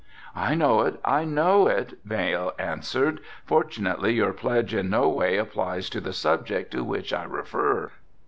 "I 0.35 0.55
know 0.55 0.81
it, 0.81 0.99
I 1.05 1.25
know 1.25 1.67
it," 1.67 1.99
Vail 2.05 2.53
answered, 2.57 3.19
"fortunately 3.45 4.15
your 4.15 4.33
pledge 4.33 4.73
in 4.73 4.89
no 4.89 5.07
way 5.09 5.37
applies 5.37 5.91
to 5.91 6.01
the 6.01 6.11
subject 6.11 6.71
to 6.71 6.83
which 6.83 7.13
I 7.13 7.23
refer." 7.25 7.91